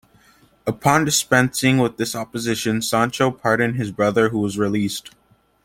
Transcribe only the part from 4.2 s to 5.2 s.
who was released.